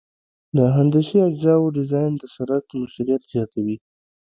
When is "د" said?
0.55-0.57, 2.17-2.23